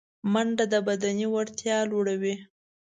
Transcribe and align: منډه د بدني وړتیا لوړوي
منډه 0.31 0.65
د 0.73 0.75
بدني 0.87 1.27
وړتیا 1.33 1.77
لوړوي 1.89 2.35